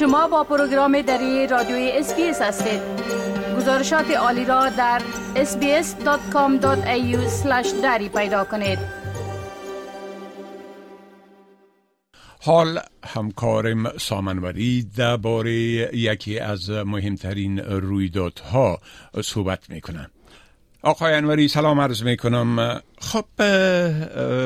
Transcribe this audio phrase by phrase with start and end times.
[0.00, 2.80] شما با پروگرام دری رادیوی SBS هستید.
[3.56, 5.02] گزارشات عالی را در
[5.34, 7.16] sbs.com.au
[7.82, 8.78] دری پیدا کنید.
[12.40, 15.52] حال همکارم سامنوری درباره
[15.96, 18.78] یکی از مهمترین رویدادها
[19.22, 20.10] صحبت می‌کنند
[20.82, 23.42] آقای انوری سلام عرض می کنم خب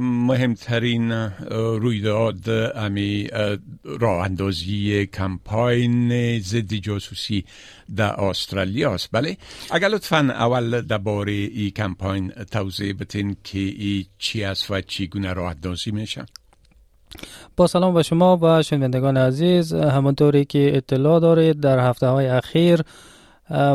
[0.00, 1.12] مهمترین
[1.50, 3.28] رویداد امی
[3.84, 7.44] راه اندازی کمپاین ضد جاسوسی
[7.96, 9.08] در استرالیا است.
[9.12, 9.36] بله
[9.70, 15.50] اگر لطفا اول درباره این کمپاین توضیح بتین که ای چی است و چگونه راه
[15.50, 16.26] اندازی میشه.
[17.56, 22.82] با سلام به شما و شنوندگان عزیز همانطوری که اطلاع دارید در هفته های اخیر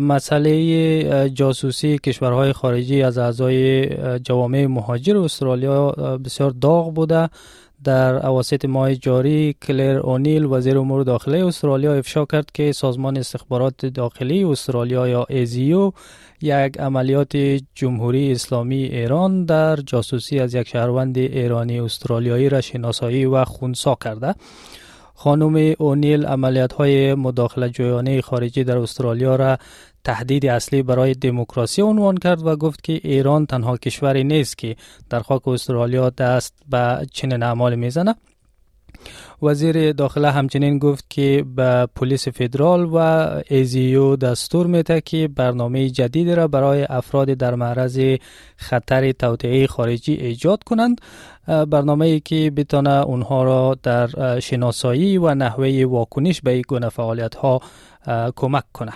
[0.00, 3.88] مسئله جاسوسی کشورهای خارجی از اعضای
[4.18, 5.90] جوامع مهاجر استرالیا
[6.24, 7.28] بسیار داغ بوده.
[7.84, 13.86] در اواسط ماه جاری کلر اونیل وزیر امور داخلی استرالیا افشا کرد که سازمان استخبارات
[13.86, 15.92] داخلی استرالیا یا ایزیو
[16.42, 17.36] یک عملیات
[17.74, 24.34] جمهوری اسلامی ایران در جاسوسی از یک شهروند ایرانی استرالیایی را شناسایی و خونسا کرده.
[25.22, 29.58] خانم اونیل عملیات های مداخله جویانه خارجی در استرالیا را
[30.04, 34.76] تهدید اصلی برای دموکراسی عنوان کرد و گفت که ایران تنها کشوری نیست که
[35.10, 38.14] در خاک استرالیا دست به چنین اعمال می‌زنه
[39.42, 46.30] وزیر داخله همچنین گفت که به پلیس فدرال و ایزیو دستور میده که برنامه جدید
[46.30, 48.00] را برای افراد در معرض
[48.56, 51.00] خطر توطئه خارجی ایجاد کنند.
[51.46, 57.34] برنامه ای که بتانه اونها را در شناسایی و نحوه واکنش به این گونه فعالیت
[57.34, 57.60] ها
[58.36, 58.92] کمک کنه.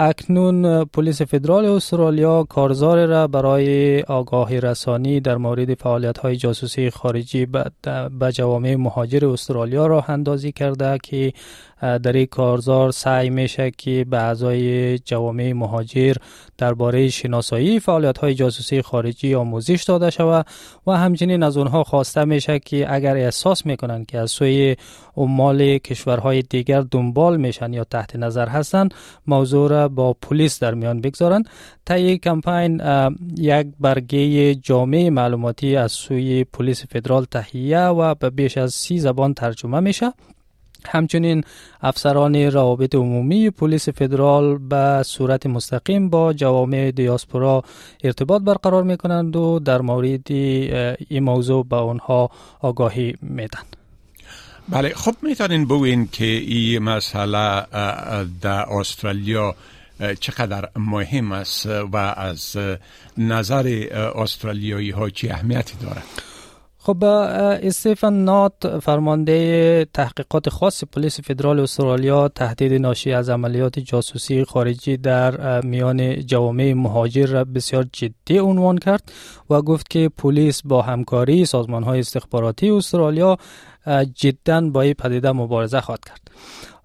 [0.00, 7.46] اکنون پلیس فدرال استرالیا کارزار را برای آگاهی رسانی در مورد فعالیت های جاسوسی خارجی
[7.46, 11.32] به جوامع مهاجر استرالیا را اندازی کرده که
[11.80, 16.14] در این کارزار سعی میشه که به اعضای جوامع مهاجر
[16.58, 20.46] درباره شناسایی فعالیت های جاسوسی خارجی آموزش داده شود
[20.86, 24.76] و همچنین از اونها خواسته میشه که اگر احساس می‌کنند که از سوی
[25.18, 28.94] عمال کشورهای دیگر دنبال میشن یا تحت نظر هستند
[29.26, 31.48] موضوع را با پلیس در میان بگذارند
[31.84, 32.80] طی کمپین
[33.36, 39.34] یک برگه جامعه معلوماتی از سوی پلیس فدرال تهیه و به بیش از سی زبان
[39.34, 40.12] ترجمه میشه.
[40.86, 41.44] همچنین
[41.80, 47.62] افسران روابط عمومی پلیس فدرال به صورت مستقیم با جوامع دیاسپورا
[48.04, 52.30] ارتباط برقرار می کنند و در مورد این موضوع به آنها
[52.60, 53.77] آگاهی میدن.
[54.70, 57.66] بله خب می‌تونین بوین که این مسئله
[58.40, 59.54] در استرالیا
[60.20, 62.56] چقدر مهم است و از
[63.18, 63.66] نظر
[64.14, 66.04] استرالیایی ها چی اهمیتی دارد؟
[66.88, 74.96] خب استیفن نات فرمانده تحقیقات خاص پلیس فدرال استرالیا تهدید ناشی از عملیات جاسوسی خارجی
[74.96, 79.12] در میان جوامع مهاجر را بسیار جدی عنوان کرد
[79.50, 83.38] و گفت که پلیس با همکاری سازمان های استخباراتی استرالیا
[84.14, 86.30] جدا با این پدیده مبارزه خواهد کرد.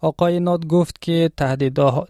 [0.02, 1.32] آقای ناد گفت که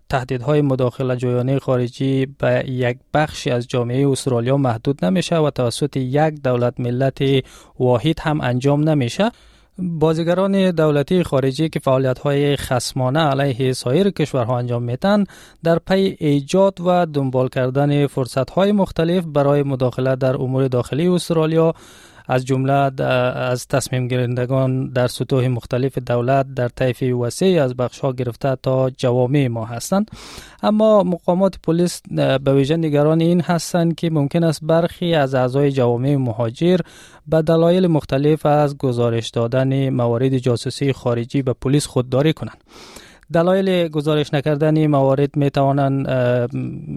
[0.10, 6.42] تهدیدهای مداخله جویانه خارجی به یک بخشی از جامعه استرالیا محدود نمیشه و توسط یک
[6.44, 7.22] دولت ملت
[7.80, 9.32] واحد هم انجام نمیشه.
[9.78, 15.24] بازیگران دولتی خارجی که فعالیت های خسمانه علیه سایر کشورها انجام میتن
[15.64, 21.74] در پی ایجاد و دنبال کردن فرصت های مختلف برای مداخله در امور داخلی استرالیا
[22.28, 28.56] از جمله از تصمیم گیرندگان در سطوح مختلف دولت در طیف وسیع از بخش گرفته
[28.56, 30.12] تا جوامع ما هستند.
[30.64, 32.02] اما مقامات پلیس
[32.44, 36.80] به ویژه نگران این هستند که ممکن است برخی از اعضای جوامع مهاجر
[37.28, 42.64] به دلایل مختلف از گزارش دادن موارد جاسوسی خارجی به پلیس خودداری کنند.
[43.34, 46.10] دلایل گزارش نکردن موارد می توانند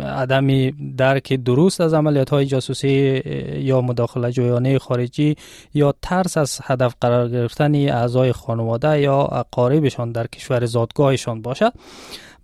[0.02, 3.22] عدم درک درست از عملیات های جاسوسی
[3.58, 5.36] یا مداخله جویانه خارجی
[5.74, 11.72] یا ترس از هدف قرار گرفتن اعضای خانواده یا اقاربشان در کشور زادگاهشان باشد.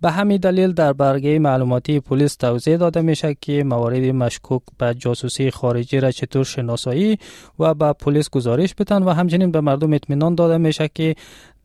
[0.03, 5.51] به همین دلیل در برگه معلوماتی پلیس توضیح داده میشه که موارد مشکوک به جاسوسی
[5.51, 7.17] خارجی را چطور شناسایی
[7.59, 11.15] و به پلیس گزارش بتن و همچنین به مردم اطمینان داده میشه که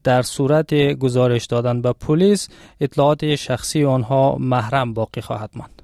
[0.08, 2.48] در صورت گزارش دادن به پلیس
[2.80, 5.82] اطلاعات شخصی آنها محرم باقی خواهد ماند.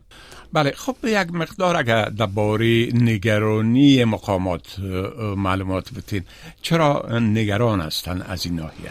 [0.52, 4.78] بله خب یک مقدار اگر درباره نگرانی مقامات
[5.36, 6.22] معلومات بتین
[6.62, 8.90] چرا نگران هستند از این ناحیه؟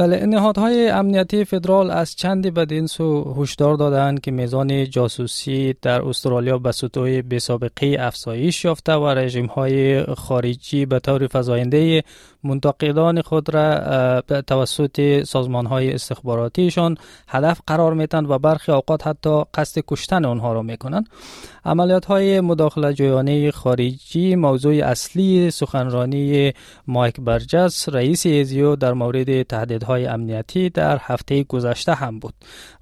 [0.00, 6.58] بله نهادهای امنیتی فدرال از چندی بدین سو هشدار دادند که میزان جاسوسی در استرالیا
[6.58, 12.02] به سطوح بسابقه افزایش یافته و رژیم های خارجی به طور فزاینده
[12.44, 16.96] منتقدان خود را توسط سازمان های استخباراتیشان
[17.28, 21.08] هدف قرار میتن و برخی اوقات حتی قصد کشتن آنها را می‌کنند.
[21.64, 26.52] عملیات های مداخله جویانه خارجی موضوع اصلی سخنرانی
[26.86, 29.42] مایک برجس رئیس ایزیو در مورد
[29.90, 32.34] تهدیدهای امنیتی در هفته گذشته هم بود.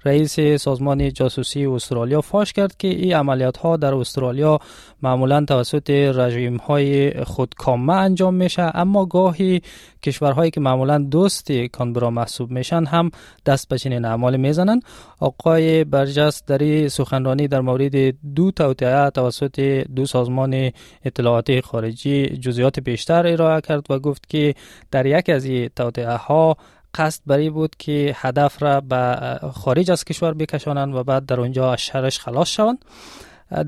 [0.05, 4.59] رئیس سازمان جاسوسی استرالیا فاش کرد که این عملیات ها در استرالیا
[5.01, 9.61] معمولا توسط رژیم های خودکامه انجام میشه اما گاهی
[10.03, 13.11] کشورهایی که معمولا دوست کانبرا محسوب میشن هم
[13.45, 14.79] دست به چنین اعمال می‌زنن.
[15.19, 17.95] آقای برجس در سخنرانی در مورد
[18.35, 19.59] دو توطئه توسط
[19.95, 20.71] دو سازمان
[21.05, 24.55] اطلاعاتی خارجی جزئیات بیشتر ارائه کرد و گفت که
[24.91, 26.57] در یک از این توطئه ها
[26.95, 31.73] قصد بری بود که هدف را به خارج از کشور بکشانند و بعد در اونجا
[31.73, 32.85] از شرش خلاص شوند.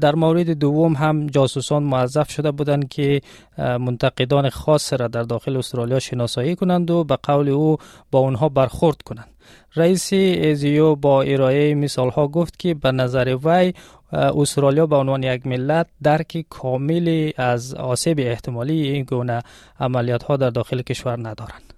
[0.02, 3.22] در مورد دوم هم جاسوسان موظف شده بودند که
[3.58, 7.78] منتقدان خاص را در داخل استرالیا شناسایی کنند و به قول او
[8.12, 9.28] با اونها برخورد کنند.
[9.76, 13.74] رئیس ایزیو با ارائه مثال ها گفت که به نظر وی
[14.14, 19.42] استرالیا به عنوان یک ملت درک کاملی از آسیب احتمالی این گونه
[19.80, 21.71] عملیات ها در داخل کشور ندارند.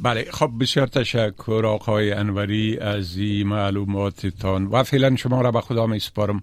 [0.00, 5.86] بله خب بسیار تشکر آقای انوری از این معلوماتتان و فعلا شما را به خدا
[5.86, 6.42] می سپارم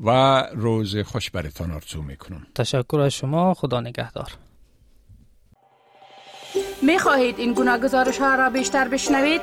[0.00, 4.28] و روز خوش برتان آرزو می‌کنم تشکر از شما خدا نگهدار
[6.82, 9.40] می خواهید این گونه گزارش ها را بیشتر بشنوید؟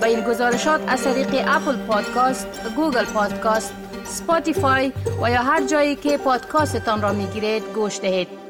[0.00, 3.74] با این گزارشات از طریق Apple Podcast، Google Podcast،
[4.04, 4.92] Spotify
[5.22, 8.47] و یا هر جایی که پادکاستتان را می گیرید گوش دهید.